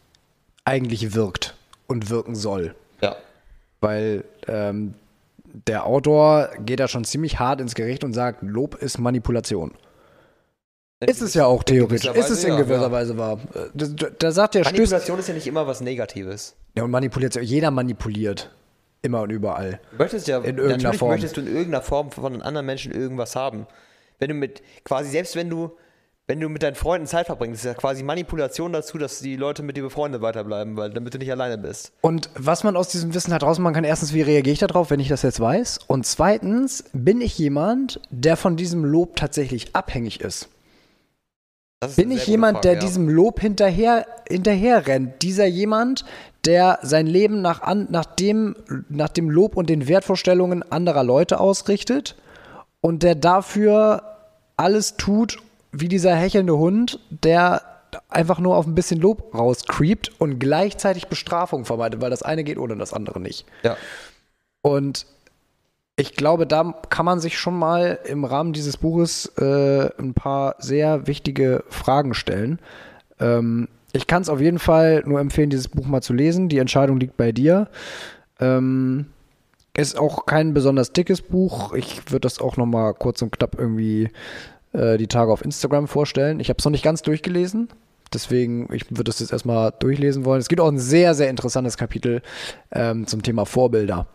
[0.64, 1.56] eigentlich wirkt
[1.86, 2.74] und wirken soll.
[3.00, 3.16] Ja.
[3.80, 4.94] Weil ähm,
[5.66, 9.72] der Autor geht da schon ziemlich hart ins Gericht und sagt, Lob ist Manipulation.
[11.00, 12.10] Ist es ja auch theoretisch.
[12.14, 12.92] Ist es in gewisser ja.
[12.92, 13.38] Weise wahr.
[13.72, 13.86] Da,
[14.18, 14.64] da- sagt der.
[14.64, 16.56] Manipulation ist ja nicht immer was Negatives.
[16.76, 17.42] Ja, und Manipulation.
[17.42, 18.50] Jeder manipuliert.
[19.02, 19.80] Immer und überall.
[19.92, 21.10] Du möchtest ja, In irgendeiner natürlich Form.
[21.12, 23.66] möchtest du in irgendeiner Form von anderen Menschen irgendwas haben.
[24.18, 25.72] Wenn du mit, quasi, selbst wenn du,
[26.30, 29.64] wenn du mit deinen Freunden Zeit verbringst, ist ja quasi Manipulation dazu, dass die Leute
[29.64, 31.90] mit dir befreundet weiterbleiben, weil damit du nicht alleine bist.
[32.02, 35.00] Und was man aus diesem Wissen halt rausmachen kann, erstens, wie reagiere ich darauf, wenn
[35.00, 35.80] ich das jetzt weiß?
[35.88, 40.48] Und zweitens, bin ich jemand, der von diesem Lob tatsächlich abhängig ist?
[41.84, 42.78] Ist Bin ich jemand, Frage, der ja.
[42.78, 45.22] diesem Lob hinterher, hinterher rennt?
[45.22, 46.04] Dieser jemand,
[46.44, 48.54] der sein Leben nach, an, nach, dem,
[48.88, 52.14] nach dem Lob und den Wertvorstellungen anderer Leute ausrichtet
[52.80, 54.04] und der dafür
[54.56, 55.38] alles tut,
[55.72, 57.62] wie dieser hechelnde Hund, der
[58.08, 62.58] einfach nur auf ein bisschen Lob rauscreept und gleichzeitig Bestrafung vermeidet, weil das eine geht
[62.58, 63.46] ohne das andere nicht.
[63.62, 63.76] Ja.
[64.62, 65.06] Und
[65.96, 70.56] ich glaube, da kann man sich schon mal im Rahmen dieses Buches äh, ein paar
[70.58, 72.58] sehr wichtige Fragen stellen.
[73.18, 76.48] Ähm, ich kann es auf jeden Fall nur empfehlen, dieses Buch mal zu lesen.
[76.48, 77.68] Die Entscheidung liegt bei dir.
[78.38, 79.06] Ähm,
[79.76, 81.74] ist auch kein besonders dickes Buch.
[81.74, 84.10] Ich würde das auch noch mal kurz und knapp irgendwie
[84.72, 86.40] äh, die Tage auf Instagram vorstellen.
[86.40, 87.68] Ich habe es noch nicht ganz durchgelesen.
[88.12, 90.40] Deswegen, ich würde es jetzt erstmal durchlesen wollen.
[90.40, 92.22] Es gibt auch ein sehr, sehr interessantes Kapitel
[92.72, 94.06] ähm, zum Thema Vorbilder.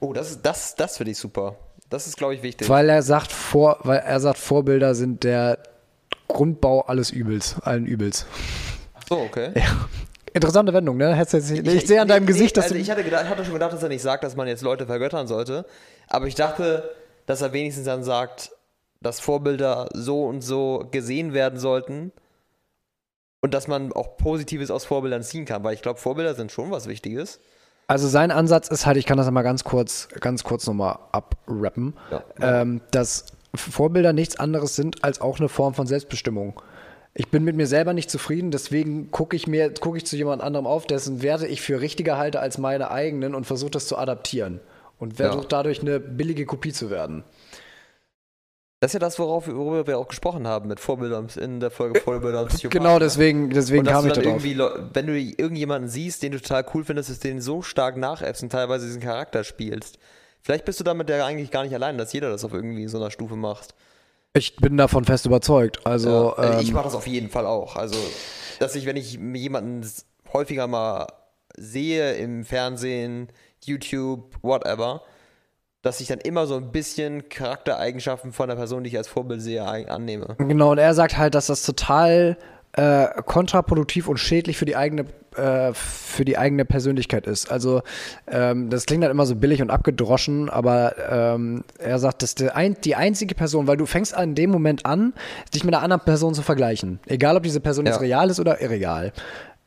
[0.00, 1.56] Oh, das ist, das, das finde ich super.
[1.88, 2.68] Das ist, glaube ich, wichtig.
[2.68, 5.58] Weil er sagt, vor, weil er sagt, Vorbilder sind der
[6.28, 8.26] Grundbau alles Übels, allen Übels.
[8.94, 9.52] Ach so, okay.
[10.32, 11.14] Interessante Wendung, ne?
[11.14, 12.80] Hättest jetzt, ich, sehe an deinem nee, Gesicht, dass also du.
[12.80, 14.86] ich hatte, gedacht, ich hatte schon gedacht, dass er nicht sagt, dass man jetzt Leute
[14.86, 15.66] vergöttern sollte.
[16.06, 16.88] Aber ich dachte,
[17.26, 18.52] dass er wenigstens dann sagt,
[19.00, 22.12] dass Vorbilder so und so gesehen werden sollten
[23.40, 26.70] und dass man auch Positives aus Vorbildern ziehen kann, weil ich glaube, Vorbilder sind schon
[26.70, 27.40] was Wichtiges.
[27.86, 31.94] Also sein Ansatz ist halt, ich kann das einmal ganz kurz, ganz kurz nochmal abrappen,
[32.10, 32.22] Ja.
[32.60, 36.60] ähm, dass Vorbilder nichts anderes sind als auch eine Form von Selbstbestimmung.
[37.14, 40.42] Ich bin mit mir selber nicht zufrieden, deswegen gucke ich mir, gucke ich zu jemand
[40.42, 43.96] anderem auf, dessen Werte ich für richtiger halte als meine eigenen und versuche das zu
[43.98, 44.60] adaptieren.
[45.00, 45.48] Und versuche Ja.
[45.48, 47.24] dadurch eine billige Kopie zu werden.
[48.80, 52.00] Das ist ja das, worauf, worüber wir auch gesprochen haben mit Vorbildern in der Folge
[52.00, 52.70] Vorbilder Psychopathen.
[52.82, 54.42] Genau, deswegen, deswegen kam ich da drauf.
[54.42, 58.42] wenn du irgendjemanden siehst, den du total cool findest, dass du den so stark nachäffst
[58.42, 59.98] und teilweise diesen Charakter spielst.
[60.40, 62.96] Vielleicht bist du damit ja eigentlich gar nicht allein, dass jeder das auf irgendwie so
[62.96, 63.74] einer Stufe macht.
[64.32, 65.86] Ich bin davon fest überzeugt.
[65.86, 67.76] Also, Ja, ich ähm, mache das auf jeden Fall auch.
[67.76, 67.98] Also,
[68.60, 69.86] dass ich, wenn ich jemanden
[70.32, 71.06] häufiger mal
[71.54, 73.28] sehe im Fernsehen,
[73.62, 75.02] YouTube, whatever,
[75.82, 79.40] dass ich dann immer so ein bisschen Charaktereigenschaften von der Person, die ich als Vorbild
[79.40, 80.36] sehe, annehme.
[80.38, 82.36] Genau, und er sagt halt, dass das total
[82.72, 87.50] äh, kontraproduktiv und schädlich für die eigene äh, für die eigene Persönlichkeit ist.
[87.50, 87.82] Also
[88.30, 92.56] ähm, das klingt halt immer so billig und abgedroschen, aber ähm, er sagt, dass der
[92.56, 95.14] ein, die einzige Person, weil du fängst an dem Moment an,
[95.54, 97.00] dich mit einer anderen Person zu vergleichen.
[97.06, 97.92] Egal, ob diese Person Ja.
[97.92, 99.12] jetzt real ist oder irreal.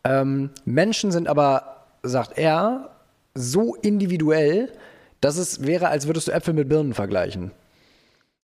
[0.03, 2.89] Ähm, Menschen sind aber, sagt er,
[3.33, 4.69] so individuell,
[5.23, 7.51] dass es wäre, als würdest du Äpfel mit Birnen vergleichen.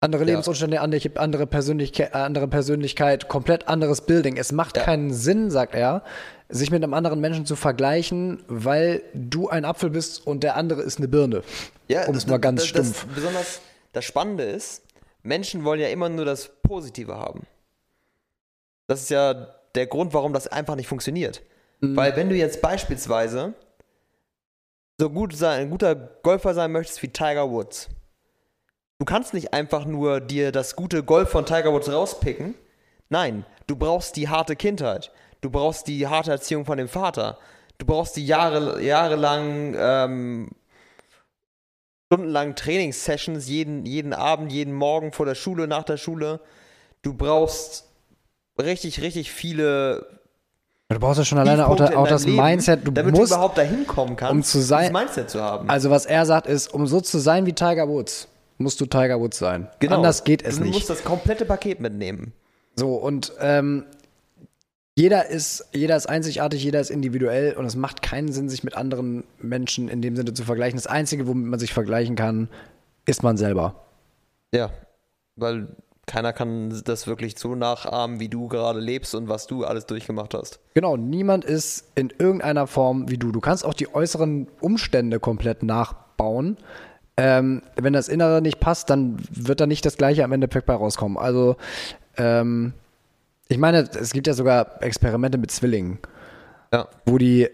[0.03, 4.39] Andere Lebensumstände, andere, andere, Persönlichkeit, andere Persönlichkeit, komplett anderes Building.
[4.39, 4.85] Es macht ja.
[4.85, 6.05] keinen Sinn, sagt er,
[6.49, 10.81] sich mit einem anderen Menschen zu vergleichen, weil du ein Apfel bist und der andere
[10.81, 11.43] ist eine Birne.
[11.89, 13.05] Ja, um es mal ganz das, stumpf.
[13.05, 13.61] Das, besonders
[13.93, 14.83] das Spannende ist,
[15.23, 17.43] Menschen wollen ja immer nur das Positive haben.
[18.87, 21.43] Das ist ja der Grund, warum das einfach nicht funktioniert.
[21.81, 21.97] Mhm.
[21.97, 23.55] Weil wenn du jetzt beispielsweise
[25.01, 27.89] so gut sein, ein guter Golfer sein möchtest wie Tiger Woods,
[28.99, 32.55] du kannst nicht einfach nur dir das gute Golf von Tiger Woods rauspicken.
[33.09, 35.11] Nein, du brauchst die harte Kindheit.
[35.41, 37.39] Du brauchst die harte Erziehung von dem Vater.
[37.79, 40.51] Du brauchst die Jahre, jahrelang, ähm,
[42.13, 46.41] stundenlang Trainingssessions, jeden, jeden Abend, jeden Morgen vor der Schule, nach der Schule.
[47.01, 47.89] Du brauchst
[48.59, 50.20] richtig, richtig viele
[50.95, 52.85] Du brauchst ja schon alleine auch, auch das Leben, Mindset.
[52.85, 55.71] Du damit musst, du überhaupt dahin kommen kannst, um zu sein, dieses Mindset zu haben.
[55.71, 58.27] Also was er sagt ist, um so zu sein wie Tiger Woods,
[58.59, 59.69] musst du Tiger Woods sein.
[59.79, 59.97] Genau.
[59.97, 60.75] Anders geht es du nicht.
[60.75, 62.33] Du musst das komplette Paket mitnehmen.
[62.75, 63.85] So und ähm,
[64.97, 68.77] jeder ist, jeder ist einzigartig, jeder ist individuell und es macht keinen Sinn, sich mit
[68.77, 70.77] anderen Menschen in dem Sinne zu vergleichen.
[70.77, 72.49] Das Einzige, womit man sich vergleichen kann,
[73.07, 73.77] ist man selber.
[74.53, 74.71] Ja,
[75.37, 75.69] weil
[76.11, 80.35] keiner kann das wirklich so nachahmen, wie du gerade lebst und was du alles durchgemacht
[80.35, 80.59] hast.
[80.75, 83.31] Genau, niemand ist in irgendeiner Form wie du.
[83.31, 86.57] Du kannst auch die äußeren Umstände komplett nachbauen.
[87.17, 90.75] Ähm, wenn das Innere nicht passt, dann wird da nicht das Gleiche am Endeffekt bei
[90.75, 91.17] rauskommen.
[91.17, 91.55] Also,
[92.17, 92.73] ähm,
[93.49, 96.01] ich meine, es gibt ja sogar Experimente mit Zwillingen,
[96.73, 96.89] ja.
[97.07, 97.49] wo die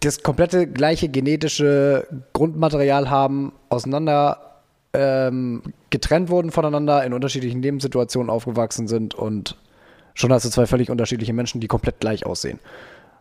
[0.00, 4.47] das komplette gleiche genetische Grundmaterial haben, auseinander
[4.92, 9.56] ähm, getrennt wurden voneinander, in unterschiedlichen Lebenssituationen aufgewachsen sind und
[10.14, 12.58] schon hast du zwei völlig unterschiedliche Menschen, die komplett gleich aussehen.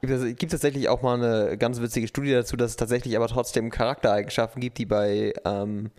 [0.02, 3.72] Es gibt tatsächlich auch mal eine ganz witzige Studie dazu, dass es tatsächlich aber trotzdem
[3.72, 5.90] Charaktereigenschaften gibt, die bei ähm,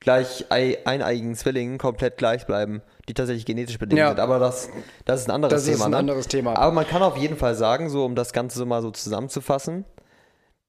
[0.00, 4.08] gleich eineigigen Zwillingen komplett gleich bleiben, die tatsächlich genetisch bedingt ja.
[4.08, 4.20] sind.
[4.20, 4.68] Aber das,
[5.04, 5.72] das ist ein anderes Thema.
[5.72, 5.96] Das ist ein ne?
[5.96, 6.56] anderes Thema.
[6.56, 9.84] Aber man kann auf jeden Fall sagen, so um das Ganze so mal so zusammenzufassen,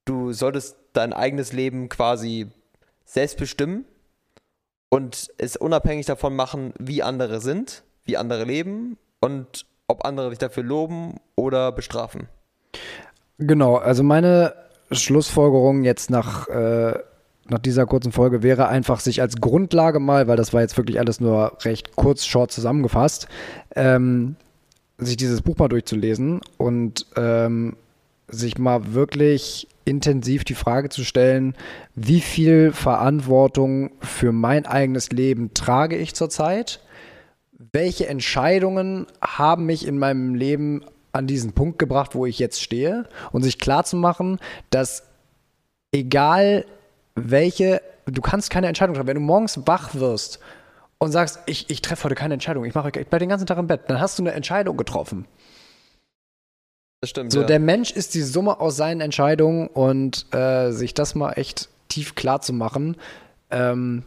[0.06, 2.48] du solltest dein eigenes Leben quasi
[3.06, 3.86] selbst bestimmen
[4.90, 10.40] und es unabhängig davon machen, wie andere sind, wie andere leben und ob andere dich
[10.40, 12.28] dafür loben oder bestrafen.
[13.38, 14.54] Genau, also meine
[14.92, 17.00] Schlussfolgerung jetzt nach, äh,
[17.48, 21.00] nach dieser kurzen Folge wäre einfach, sich als Grundlage mal, weil das war jetzt wirklich
[21.00, 23.28] alles nur recht kurz, short zusammengefasst,
[23.76, 24.36] ähm,
[24.98, 27.78] sich dieses Buch mal durchzulesen und ähm,
[28.28, 31.56] sich mal wirklich intensiv die Frage zu stellen,
[31.96, 36.82] wie viel Verantwortung für mein eigenes Leben trage ich zurzeit?
[37.72, 43.10] Welche Entscheidungen haben mich in meinem Leben an diesen Punkt gebracht, wo ich jetzt stehe?
[43.32, 45.04] Und sich klarzumachen, dass
[45.92, 46.66] egal
[47.16, 49.08] welche, du kannst keine Entscheidung treffen.
[49.08, 50.40] Wenn du morgens wach wirst
[51.00, 53.58] und sagst, ich, ich treffe heute keine Entscheidung, ich, mache, ich bleibe den ganzen Tag
[53.58, 55.26] im Bett, dann hast du eine Entscheidung getroffen.
[57.02, 57.32] Das stimmt.
[57.32, 57.48] So, ja.
[57.48, 62.16] der Mensch ist die Summe aus seinen Entscheidungen und äh, sich das mal echt tief
[62.16, 62.98] klar zu machen,
[63.52, 64.04] ähm,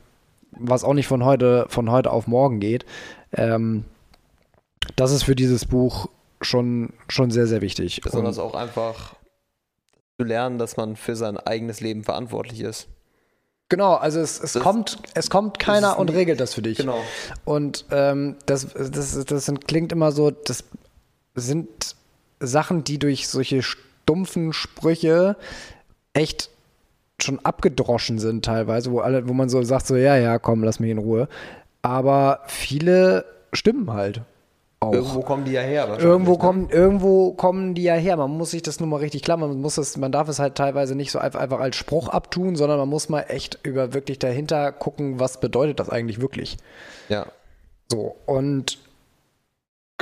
[0.52, 2.84] was auch nicht von heute, von heute auf morgen geht,
[3.32, 3.84] ähm,
[4.96, 6.08] das ist für dieses Buch
[6.42, 8.00] schon, schon sehr, sehr wichtig.
[8.02, 9.14] Besonders und, auch einfach
[10.18, 12.88] zu lernen, dass man für sein eigenes Leben verantwortlich ist.
[13.68, 16.76] Genau, also es, es kommt, es kommt keiner und regelt das für dich.
[16.76, 16.98] Genau.
[17.46, 20.64] Und ähm, das, das, das klingt immer so, das
[21.34, 21.96] sind
[22.46, 25.36] Sachen, die durch solche stumpfen Sprüche
[26.12, 26.50] echt
[27.20, 30.80] schon abgedroschen sind teilweise, wo alle, wo man so sagt, so, ja, ja, komm, lass
[30.80, 31.28] mich in Ruhe.
[31.82, 34.22] Aber viele stimmen halt.
[34.80, 34.92] Auch.
[34.92, 35.96] Irgendwo kommen die ja her.
[36.00, 36.38] Irgendwo, ne?
[36.38, 38.16] kommen, irgendwo kommen die ja her.
[38.16, 40.56] Man muss sich das nur mal richtig klar Man muss es, man darf es halt
[40.56, 44.18] teilweise nicht so einfach, einfach als Spruch abtun, sondern man muss mal echt über wirklich
[44.18, 46.56] dahinter gucken, was bedeutet das eigentlich wirklich.
[47.08, 47.26] Ja.
[47.92, 48.78] So, und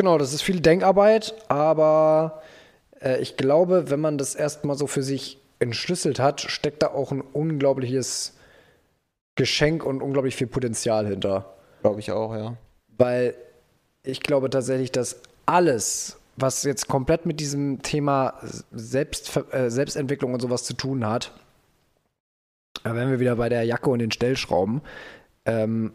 [0.00, 2.40] Genau, das ist viel Denkarbeit, aber
[3.02, 7.12] äh, ich glaube, wenn man das erstmal so für sich entschlüsselt hat, steckt da auch
[7.12, 8.34] ein unglaubliches
[9.34, 11.52] Geschenk und unglaublich viel Potenzial hinter.
[11.82, 12.56] Glaube ich auch, ja.
[12.96, 13.34] Weil
[14.02, 18.40] ich glaube tatsächlich, dass alles, was jetzt komplett mit diesem Thema
[18.72, 21.30] Selbst, äh, Selbstentwicklung und sowas zu tun hat,
[22.84, 24.80] da wären wir wieder bei der Jacke und den Stellschrauben,
[25.44, 25.92] ähm,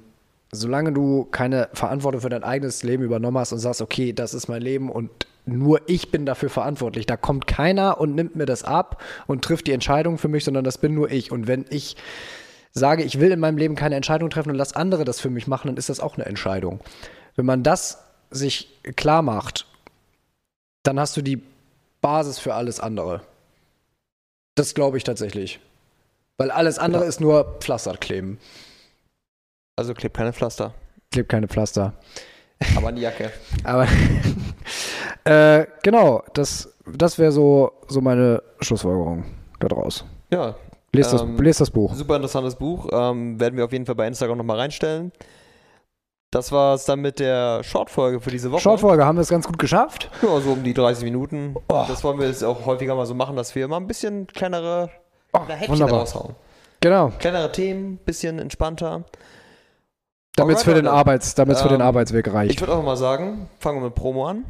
[0.52, 4.48] solange du keine Verantwortung für dein eigenes Leben übernommen hast und sagst, okay, das ist
[4.48, 7.06] mein Leben und nur ich bin dafür verantwortlich.
[7.06, 10.64] Da kommt keiner und nimmt mir das ab und trifft die Entscheidung für mich, sondern
[10.64, 11.32] das bin nur ich.
[11.32, 11.96] Und wenn ich
[12.72, 15.48] sage, ich will in meinem Leben keine Entscheidung treffen und lass andere das für mich
[15.48, 16.80] machen, dann ist das auch eine Entscheidung.
[17.36, 19.68] Wenn man das sich klar macht,
[20.84, 21.42] dann hast du die
[22.02, 23.22] Basis für alles andere.
[24.56, 25.60] Das glaube ich tatsächlich.
[26.38, 27.10] Weil alles andere ja.
[27.10, 28.40] ist nur Pflasterkleben.
[29.76, 30.74] Also klebt keine Pflaster.
[31.12, 31.94] Klebt keine Pflaster.
[32.78, 33.32] Aber an die Jacke.
[33.64, 33.88] Aber
[35.26, 39.26] äh, genau, das, das wäre so, so meine Schlussfolgerung
[39.60, 40.06] daraus.
[40.32, 40.56] Ja.
[40.94, 41.94] Lest, das, ähm, lest das Buch.
[41.94, 42.88] Super interessantes Buch.
[42.92, 45.12] Ähm, werden wir auf jeden Fall bei Instagram nochmal reinstellen.
[46.32, 48.62] Das war es dann mit der Shortfolge für diese Woche.
[48.62, 50.10] Shortfolge haben wir es ganz gut geschafft.
[50.22, 51.56] Ja, so um die 30 Minuten.
[51.68, 51.86] Oh.
[51.88, 54.90] Das wollen wir jetzt auch häufiger mal so machen, dass wir mal ein bisschen kleinere
[55.34, 56.36] oh, Häppchen raushauen.
[56.82, 57.12] Genau.
[57.20, 59.06] Kleinere Themen, bisschen entspannter.
[60.36, 62.56] Damit es für, den Arbeits, ähm, für den Arbeitsweg reicht.
[62.56, 64.46] Ich würde auch mal sagen, fangen wir mit Promo an.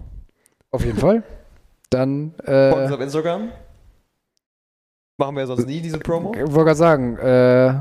[0.71, 1.23] Auf jeden Fall.
[1.89, 2.33] Dann.
[2.43, 3.49] Äh, Folgen uns auf Instagram.
[5.17, 6.33] Machen wir ja sonst nie diese Promo.
[6.33, 7.73] Ich wollte gerade sagen, äh,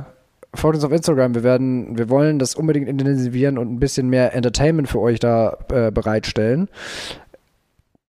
[0.57, 1.35] folgt uns auf Instagram.
[1.35, 5.57] Wir werden, wir wollen das unbedingt intensivieren und ein bisschen mehr Entertainment für euch da
[5.73, 6.69] äh, bereitstellen.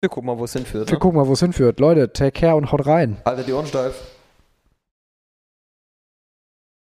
[0.00, 0.88] Wir gucken mal, wo es hinführt.
[0.88, 0.98] Wir ne?
[0.98, 1.80] gucken mal, wo es hinführt.
[1.80, 3.16] Leute, take care und haut rein.
[3.24, 4.15] Alter, die Ohren steif.